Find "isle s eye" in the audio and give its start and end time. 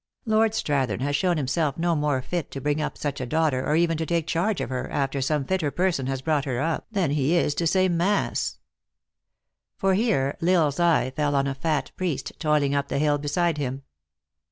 10.63-11.13